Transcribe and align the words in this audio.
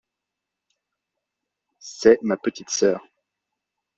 C’est 1.77 2.23
ma 2.23 2.35
petite 2.35 2.71
sœur. 2.71 3.05